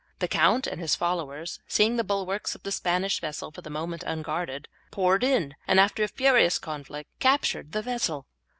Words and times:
The 0.17 0.27
count 0.27 0.65
and 0.65 0.81
his 0.81 0.95
followers, 0.95 1.59
seeing 1.67 1.95
the 1.95 2.03
bulwarks 2.03 2.55
of 2.55 2.63
the 2.63 2.71
Spanish 2.71 3.19
vessel 3.19 3.51
for 3.51 3.61
the 3.61 3.69
moment 3.69 4.01
unguarded, 4.07 4.67
poured 4.89 5.23
in, 5.23 5.53
and 5.67 5.79
after 5.79 6.01
a 6.01 6.07
furious 6.07 6.57
conflict 6.57 7.11
captured 7.19 7.71
the 7.71 7.83
vessel. 7.83 8.25